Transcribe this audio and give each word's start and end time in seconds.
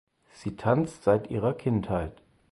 Sie 0.33 0.55
tanzt 0.55 1.03
seit 1.03 1.29
ihrer 1.29 1.53
Kindheit. 1.53 2.23